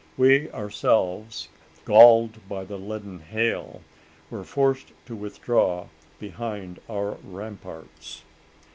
[0.17, 1.47] We ourselves,
[1.85, 3.81] galled by the leaden hail,
[4.31, 8.23] were forced to withdraw behind our ramparts.